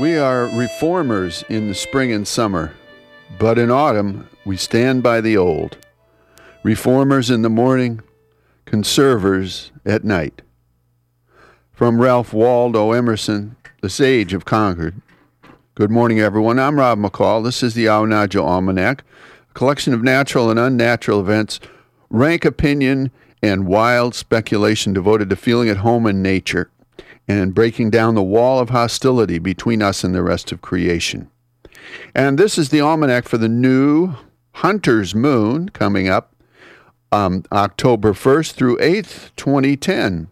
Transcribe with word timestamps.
We 0.00 0.16
are 0.16 0.46
reformers 0.46 1.44
in 1.50 1.68
the 1.68 1.74
spring 1.74 2.12
and 2.12 2.26
summer, 2.26 2.72
but 3.38 3.58
in 3.58 3.70
autumn 3.70 4.26
we 4.46 4.56
stand 4.56 5.02
by 5.02 5.20
the 5.20 5.36
old. 5.36 5.76
Reformers 6.64 7.30
in 7.30 7.42
the 7.42 7.50
morning, 7.50 8.00
conservers 8.64 9.72
at 9.84 10.04
night. 10.04 10.42
From 11.72 12.00
Ralph 12.00 12.32
Waldo 12.32 12.92
Emerson, 12.92 13.56
the 13.80 13.90
sage 13.90 14.32
of 14.32 14.44
Concord. 14.44 15.00
Good 15.74 15.90
morning, 15.90 16.20
everyone. 16.20 16.58
I'm 16.58 16.78
Rob 16.78 16.98
McCall. 16.98 17.42
This 17.42 17.62
is 17.62 17.74
the 17.74 17.86
Awanadjo 17.86 18.42
Almanac, 18.42 19.04
a 19.50 19.52
collection 19.54 19.92
of 19.94 20.02
natural 20.02 20.50
and 20.50 20.58
unnatural 20.58 21.20
events, 21.20 21.60
rank 22.10 22.44
opinion, 22.44 23.10
and 23.42 23.66
wild 23.66 24.14
speculation 24.14 24.92
devoted 24.92 25.28
to 25.30 25.36
feeling 25.36 25.68
at 25.68 25.78
home 25.78 26.06
in 26.06 26.22
nature 26.22 26.70
and 27.26 27.54
breaking 27.54 27.90
down 27.90 28.14
the 28.14 28.22
wall 28.22 28.58
of 28.58 28.70
hostility 28.70 29.38
between 29.38 29.82
us 29.82 30.04
and 30.04 30.14
the 30.14 30.22
rest 30.22 30.52
of 30.52 30.60
creation. 30.60 31.30
And 32.14 32.38
this 32.38 32.58
is 32.58 32.68
the 32.68 32.80
almanac 32.80 33.28
for 33.28 33.38
the 33.38 33.48
new 33.48 34.14
Hunter's 34.56 35.14
Moon 35.14 35.68
coming 35.70 36.08
up 36.08 36.31
um, 37.12 37.44
October 37.52 38.12
1st 38.12 38.52
through 38.52 38.78
8th, 38.78 39.30
2010. 39.36 40.28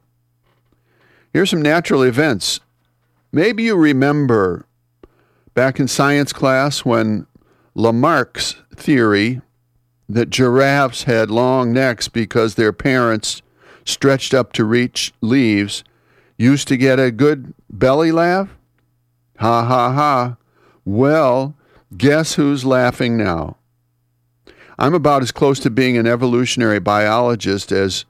Here's 1.32 1.50
some 1.50 1.62
natural 1.62 2.02
events. 2.02 2.60
Maybe 3.30 3.64
you 3.64 3.76
remember 3.76 4.66
back 5.54 5.78
in 5.78 5.86
science 5.86 6.32
class 6.32 6.84
when 6.84 7.26
Lamarck's 7.76 8.56
theory 8.74 9.40
that 10.08 10.30
giraffes 10.30 11.04
had 11.04 11.30
long 11.30 11.72
necks 11.72 12.08
because 12.08 12.54
their 12.54 12.72
parents 12.72 13.42
stretched 13.84 14.34
up 14.34 14.52
to 14.54 14.64
reach 14.64 15.12
leaves 15.20 15.84
used 16.36 16.66
to 16.68 16.76
get 16.76 16.98
a 16.98 17.12
good 17.12 17.54
belly 17.68 18.10
laugh? 18.10 18.48
Ha 19.38 19.64
ha 19.64 19.92
ha. 19.92 20.36
Well, 20.84 21.54
guess 21.96 22.34
who's 22.34 22.64
laughing 22.64 23.16
now? 23.16 23.56
I'm 24.80 24.94
about 24.94 25.20
as 25.20 25.30
close 25.30 25.60
to 25.60 25.70
being 25.70 25.98
an 25.98 26.06
evolutionary 26.06 26.78
biologist 26.78 27.70
as 27.70 28.06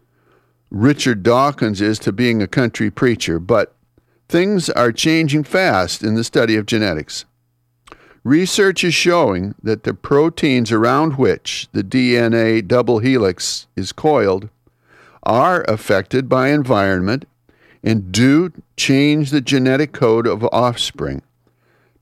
Richard 0.71 1.25
Dawkins 1.25 1.81
is 1.81 1.99
to 1.99 2.12
being 2.12 2.41
a 2.41 2.47
country 2.47 2.93
preacher, 2.93 3.41
but 3.41 3.75
things 4.29 4.71
are 4.71 4.93
changing 4.93 5.43
fast 5.43 6.05
in 6.05 6.15
the 6.15 6.23
study 6.23 6.55
of 6.55 6.67
genetics. 6.67 7.25
Research 8.23 8.85
is 8.85 8.95
showing 8.95 9.57
that 9.61 9.83
the 9.83 9.93
proteins 9.93 10.71
around 10.71 11.19
which 11.19 11.67
the 11.73 11.83
DNA 11.83 12.65
double 12.65 13.01
helix 13.01 13.67
is 13.75 13.91
coiled 13.91 14.49
are 15.25 15.65
affected 15.67 16.29
by 16.29 16.51
environment 16.51 17.25
and 17.83 18.12
do 18.12 18.53
change 18.77 19.31
the 19.31 19.41
genetic 19.41 19.93
code 19.93 20.27
of 20.29 20.45
offspring 20.53 21.23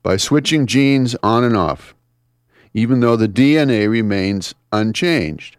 by 0.03 0.15
switching 0.15 0.67
genes 0.67 1.15
on 1.23 1.43
and 1.43 1.57
off, 1.57 1.95
even 2.73 2.99
though 2.99 3.15
the 3.15 3.27
DNA 3.27 3.89
remains 3.89 4.53
unchanged. 4.71 5.57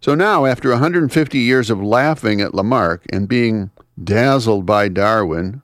So 0.00 0.14
now, 0.14 0.44
after 0.44 0.70
150 0.70 1.38
years 1.38 1.70
of 1.70 1.82
laughing 1.82 2.40
at 2.40 2.54
Lamarck 2.54 3.06
and 3.10 3.28
being 3.28 3.70
dazzled 4.02 4.66
by 4.66 4.88
Darwin, 4.88 5.62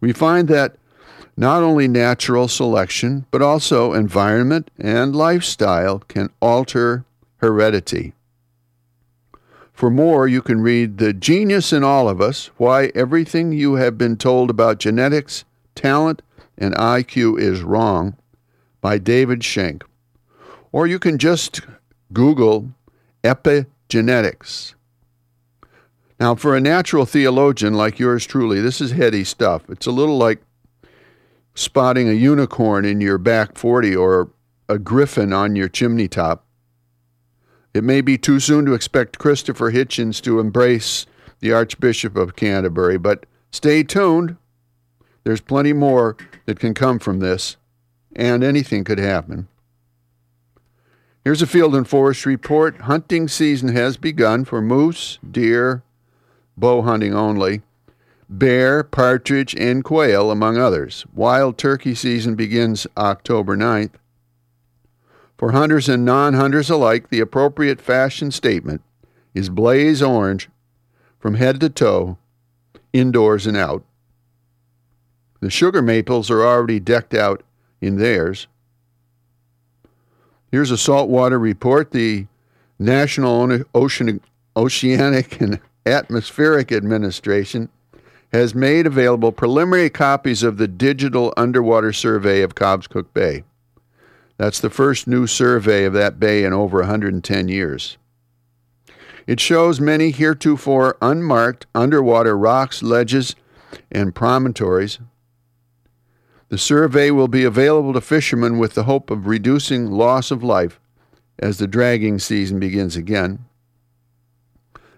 we 0.00 0.12
find 0.12 0.48
that 0.48 0.76
not 1.36 1.62
only 1.62 1.88
natural 1.88 2.48
selection, 2.48 3.26
but 3.30 3.42
also 3.42 3.92
environment 3.92 4.70
and 4.78 5.14
lifestyle 5.14 5.98
can 6.00 6.30
alter 6.40 7.04
heredity. 7.38 8.14
For 9.72 9.90
more, 9.90 10.28
you 10.28 10.40
can 10.40 10.60
read 10.60 10.98
The 10.98 11.12
Genius 11.12 11.72
in 11.72 11.82
All 11.82 12.08
of 12.08 12.20
Us 12.20 12.46
Why 12.56 12.92
Everything 12.94 13.52
You 13.52 13.74
Have 13.74 13.98
Been 13.98 14.16
Told 14.16 14.48
About 14.48 14.78
Genetics, 14.78 15.44
Talent, 15.74 16.22
and 16.56 16.74
IQ 16.76 17.40
is 17.40 17.62
Wrong 17.62 18.16
by 18.84 18.98
David 18.98 19.40
Shenk. 19.40 19.82
Or 20.70 20.86
you 20.86 20.98
can 20.98 21.16
just 21.16 21.62
Google 22.12 22.68
epigenetics. 23.22 24.74
Now, 26.20 26.34
for 26.34 26.54
a 26.54 26.60
natural 26.60 27.06
theologian 27.06 27.72
like 27.72 27.98
yours 27.98 28.26
truly, 28.26 28.60
this 28.60 28.82
is 28.82 28.90
heady 28.90 29.24
stuff. 29.24 29.62
It's 29.70 29.86
a 29.86 29.90
little 29.90 30.18
like 30.18 30.42
spotting 31.54 32.10
a 32.10 32.12
unicorn 32.12 32.84
in 32.84 33.00
your 33.00 33.16
back 33.16 33.56
40 33.56 33.96
or 33.96 34.30
a 34.68 34.78
griffin 34.78 35.32
on 35.32 35.56
your 35.56 35.70
chimney 35.70 36.06
top. 36.06 36.44
It 37.72 37.84
may 37.84 38.02
be 38.02 38.18
too 38.18 38.38
soon 38.38 38.66
to 38.66 38.74
expect 38.74 39.18
Christopher 39.18 39.72
Hitchens 39.72 40.20
to 40.24 40.40
embrace 40.40 41.06
the 41.40 41.54
Archbishop 41.54 42.18
of 42.18 42.36
Canterbury, 42.36 42.98
but 42.98 43.24
stay 43.50 43.82
tuned. 43.82 44.36
There's 45.24 45.40
plenty 45.40 45.72
more 45.72 46.18
that 46.44 46.58
can 46.58 46.74
come 46.74 46.98
from 46.98 47.20
this, 47.20 47.56
and 48.14 48.42
anything 48.42 48.84
could 48.84 48.98
happen. 48.98 49.48
Here's 51.24 51.42
a 51.42 51.46
field 51.46 51.74
and 51.74 51.88
forest 51.88 52.26
report. 52.26 52.82
Hunting 52.82 53.28
season 53.28 53.70
has 53.70 53.96
begun 53.96 54.44
for 54.44 54.60
moose, 54.60 55.18
deer, 55.28 55.82
bow 56.56 56.82
hunting 56.82 57.14
only, 57.14 57.62
bear, 58.28 58.82
partridge, 58.82 59.54
and 59.54 59.82
quail, 59.82 60.30
among 60.30 60.58
others. 60.58 61.06
Wild 61.14 61.56
turkey 61.56 61.94
season 61.94 62.34
begins 62.34 62.86
October 62.96 63.56
9th. 63.56 63.94
For 65.38 65.52
hunters 65.52 65.88
and 65.88 66.04
non 66.04 66.34
hunters 66.34 66.70
alike, 66.70 67.08
the 67.08 67.20
appropriate 67.20 67.80
fashion 67.80 68.30
statement 68.30 68.82
is 69.32 69.48
blaze 69.48 70.02
orange 70.02 70.48
from 71.18 71.34
head 71.34 71.58
to 71.60 71.70
toe, 71.70 72.18
indoors 72.92 73.46
and 73.46 73.56
out. 73.56 73.82
The 75.40 75.50
sugar 75.50 75.82
maples 75.82 76.30
are 76.30 76.44
already 76.44 76.80
decked 76.80 77.14
out 77.14 77.42
in 77.84 77.96
theirs. 77.96 78.46
Here's 80.50 80.70
a 80.70 80.78
saltwater 80.78 81.38
report. 81.38 81.90
The 81.90 82.26
National 82.78 83.62
Ocean, 83.74 84.20
Oceanic 84.56 85.40
and 85.40 85.60
Atmospheric 85.84 86.72
Administration 86.72 87.68
has 88.32 88.54
made 88.54 88.86
available 88.86 89.32
preliminary 89.32 89.90
copies 89.90 90.42
of 90.42 90.56
the 90.56 90.66
digital 90.66 91.32
underwater 91.36 91.92
survey 91.92 92.40
of 92.42 92.54
Cobscook 92.54 93.12
Bay. 93.12 93.44
That's 94.38 94.58
the 94.60 94.70
first 94.70 95.06
new 95.06 95.26
survey 95.26 95.84
of 95.84 95.92
that 95.92 96.18
bay 96.18 96.44
in 96.44 96.52
over 96.52 96.78
110 96.80 97.48
years. 97.48 97.96
It 99.26 99.40
shows 99.40 99.80
many 99.80 100.10
heretofore 100.10 100.96
unmarked 101.00 101.66
underwater 101.74 102.36
rocks, 102.36 102.82
ledges, 102.82 103.36
and 103.90 104.14
promontories. 104.14 104.98
The 106.48 106.58
survey 106.58 107.10
will 107.10 107.28
be 107.28 107.44
available 107.44 107.92
to 107.94 108.00
fishermen 108.00 108.58
with 108.58 108.74
the 108.74 108.84
hope 108.84 109.10
of 109.10 109.26
reducing 109.26 109.90
loss 109.90 110.30
of 110.30 110.42
life 110.42 110.78
as 111.38 111.58
the 111.58 111.66
dragging 111.66 112.18
season 112.18 112.60
begins 112.60 112.96
again. 112.96 113.46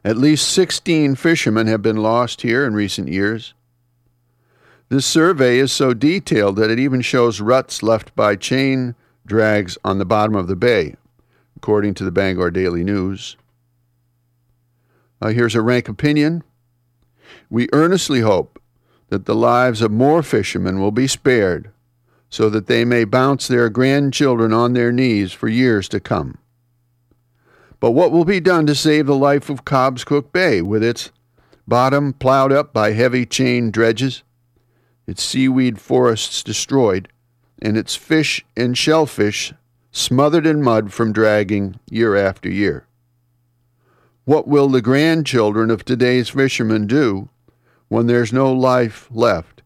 At 0.05 0.17
least 0.17 0.49
16 0.49 1.15
fishermen 1.17 1.67
have 1.67 1.83
been 1.83 1.97
lost 1.97 2.43
here 2.43 2.65
in 2.65 2.75
recent 2.75 3.09
years. 3.09 3.55
This 4.89 5.05
survey 5.05 5.59
is 5.59 5.73
so 5.73 5.95
detailed 5.95 6.57
that 6.57 6.71
it 6.71 6.79
even 6.79 7.01
shows 7.01 7.41
ruts 7.41 7.83
left 7.83 8.15
by 8.15 8.37
chain 8.37 8.95
drags 9.27 9.77
on 9.85 9.99
the 9.99 10.05
bottom 10.05 10.37
of 10.37 10.47
the 10.47 10.55
bay, 10.55 10.95
according 11.57 11.95
to 11.95 12.05
the 12.05 12.13
Bangor 12.13 12.53
Daily 12.53 12.85
News. 12.85 13.37
Uh, 15.21 15.29
here's 15.29 15.57
a 15.57 15.63
rank 15.63 15.89
opinion. 15.89 16.45
We 17.51 17.69
earnestly 17.73 18.21
hope 18.21 18.61
that 19.09 19.25
the 19.25 19.35
lives 19.35 19.83
of 19.83 19.91
more 19.91 20.23
fishermen 20.23 20.81
will 20.81 20.91
be 20.91 21.07
spared 21.07 21.71
so 22.29 22.51
that 22.51 22.67
they 22.67 22.85
may 22.85 23.05
bounce 23.05 23.47
their 23.47 23.71
grandchildren 23.71 24.53
on 24.53 24.73
their 24.73 24.93
knees 24.93 25.33
for 25.33 25.49
years 25.49 25.89
to 25.89 26.01
come. 26.01 26.39
But 27.79 27.93
what 27.93 28.11
will 28.11 28.25
be 28.25 28.41
done 28.41 28.67
to 28.67 28.75
save 28.75 29.07
the 29.07 29.17
life 29.17 29.49
of 29.49 29.65
Cobscook 29.65 30.33
Bay 30.33 30.61
with 30.63 30.83
its 30.83 31.11
bottom 31.69 32.13
plowed 32.13 32.53
up 32.53 32.73
by 32.73 32.93
heavy 32.93 33.27
chain 33.27 33.71
dredges, 33.71 34.23
its 35.07 35.23
seaweed 35.23 35.81
forests 35.81 36.43
destroyed, 36.43 37.09
and 37.63 37.77
its 37.77 37.95
fish 37.95 38.45
and 38.57 38.77
shellfish 38.77 39.53
smothered 39.91 40.47
in 40.47 40.63
mud 40.63 40.93
from 40.93 41.13
dragging 41.13 41.79
year 41.91 42.17
after 42.17 42.51
year. 42.51 42.87
What 44.25 44.49
will 44.49 44.69
the 44.69 44.83
grandchildren 44.83 45.71
of 45.71 45.85
today's 45.85 46.31
fishermen 46.31 46.87
do 46.87 47.29
when 47.89 48.07
there's 48.07 48.33
no 48.33 48.53
life 48.53 49.09
left 49.11 49.63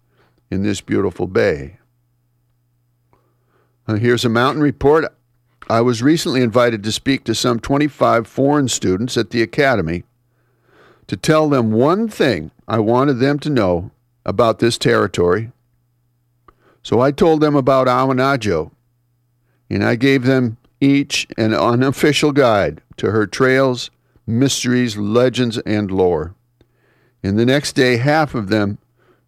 in 0.51 0.63
this 0.63 0.81
beautiful 0.81 1.27
bay? 1.27 1.79
Uh, 3.87 3.95
here's 3.95 4.25
a 4.25 4.29
mountain 4.29 4.63
report. 4.63 5.05
I 5.69 5.81
was 5.81 6.03
recently 6.03 6.43
invited 6.43 6.83
to 6.83 6.93
speak 6.93 7.25
to 7.25 7.35
some 7.35 7.61
25 7.61 8.27
foreign 8.27 8.69
students 8.69 9.17
at 9.17 9.31
the 9.31 9.43
Academy 9.43 10.05
to 11.07 11.17
tell 11.17 11.49
them 11.49 11.73
one 11.73 12.09
thing 12.09 12.51
I 12.69 12.79
wanted 12.79 13.15
them 13.15 13.39
to 13.41 13.51
know 13.51 13.91
about 14.25 14.59
this 14.59 14.79
territory. 14.79 15.51
So 16.83 17.01
I 17.01 17.11
told 17.11 17.41
them 17.41 17.57
about 17.57 17.89
Awanadjo, 17.89 18.71
and 19.69 19.85
I 19.85 19.97
gave 19.97 20.25
them 20.25 20.57
each 20.81 21.27
an 21.37 21.53
unofficial 21.53 22.33
guide 22.33 22.81
to 22.97 23.11
her 23.11 23.27
trails, 23.27 23.91
mysteries, 24.27 24.97
legends, 24.97 25.59
and 25.59 25.91
lore. 25.91 26.35
And 27.23 27.39
the 27.39 27.47
next 27.47 27.73
day, 27.73 27.99
half 27.99 28.35
of 28.35 28.49
them 28.49 28.79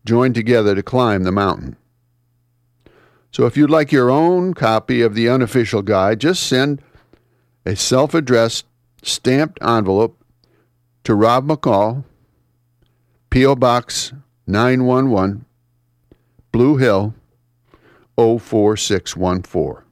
joined 0.05 0.35
together 0.35 0.75
to 0.75 0.83
climb 0.83 1.23
the 1.23 1.33
mountain. 1.33 1.77
So 3.31 3.47
if 3.47 3.56
you'd 3.56 3.71
like 3.71 3.93
your 3.93 4.11
own 4.11 4.55
copy 4.55 5.00
of 5.00 5.15
the 5.15 5.29
unofficial 5.29 5.83
guide, 5.83 6.21
just 6.21 6.43
send 6.43 6.83
a 7.65 7.77
self 7.77 8.15
addressed 8.15 8.67
stamped 9.03 9.59
envelope 9.62 10.23
to 11.05 11.15
Rob 11.15 11.47
McCall, 11.47 12.05
P.O. 13.31 13.56
Box 13.56 14.12
911, 14.47 15.45
Blue 16.53 16.77
Hill 16.77 17.15
04614. 18.17 19.85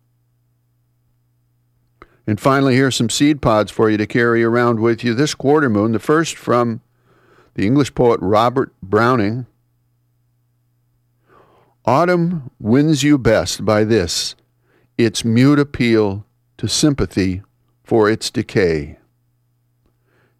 And 2.26 2.40
finally, 2.40 2.76
here's 2.76 2.94
some 2.94 3.10
seed 3.10 3.42
pods 3.42 3.72
for 3.72 3.90
you 3.90 3.96
to 3.96 4.06
carry 4.06 4.44
around 4.44 4.78
with 4.78 5.02
you 5.02 5.14
this 5.14 5.34
quarter 5.34 5.68
moon. 5.68 5.92
The 5.92 5.98
first 5.98 6.36
from 6.36 6.80
the 7.54 7.66
English 7.66 7.94
poet 7.94 8.20
Robert 8.22 8.72
Browning. 8.82 9.46
Autumn 11.84 12.50
wins 12.60 13.02
you 13.02 13.18
best 13.18 13.64
by 13.64 13.84
this 13.84 14.34
its 14.98 15.24
mute 15.24 15.58
appeal 15.58 16.26
to 16.58 16.68
sympathy 16.68 17.42
for 17.82 18.10
its 18.10 18.30
decay. 18.30 18.98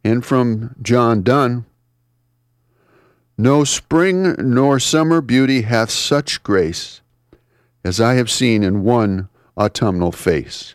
And 0.05 0.25
from 0.25 0.77
John 0.83 1.23
Donne 1.23 1.65
No 3.39 3.65
spring 3.65 4.35
nor 4.39 4.79
summer 4.79 5.21
beauty 5.21 5.63
hath 5.63 5.91
such 5.91 6.43
grace 6.43 7.01
as 7.85 8.01
I 8.01 8.15
have 8.15 8.31
seen 8.31 8.63
in 8.63 8.85
one 8.85 9.29
autumnal 9.57 10.13
face. 10.13 10.75